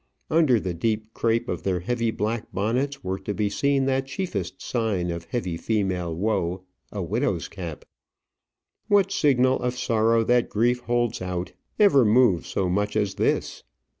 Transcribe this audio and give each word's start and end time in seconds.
Under 0.31 0.59
the 0.59 0.73
deep 0.73 1.13
crape 1.13 1.47
of 1.47 1.61
their 1.61 1.81
heavy 1.81 2.09
black 2.09 2.51
bonnets 2.51 3.03
were 3.03 3.19
to 3.19 3.35
be 3.35 3.51
seen 3.51 3.85
that 3.85 4.07
chiefest 4.07 4.59
sign 4.59 5.11
of 5.11 5.25
heavy 5.25 5.57
female 5.57 6.11
woe 6.15 6.63
a 6.91 7.03
widow's 7.03 7.47
cap. 7.47 7.85
What 8.87 9.11
signal 9.11 9.59
of 9.61 9.77
sorrow 9.77 10.23
that 10.23 10.49
grief 10.49 10.79
holds 10.79 11.21
out, 11.21 11.53
ever 11.77 12.03
moves 12.03 12.47
so 12.49 12.67
much 12.67 12.95
as 12.95 13.13
this? 13.13 13.61